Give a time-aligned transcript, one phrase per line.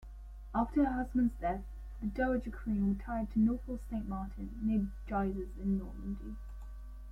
[0.55, 1.61] After her husband's death,
[2.01, 6.37] the dowager queen retired to Neaufles-Saint-Martin near Gisors in Normandy.